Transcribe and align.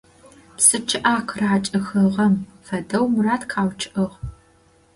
Псы 0.55 0.77
чъыӏэ 0.87 1.15
къыракӏыхыгъэм 1.27 2.33
фэдэу 2.65 3.05
Мурат 3.13 3.43
къэучъыӏыгъ. 3.51 4.15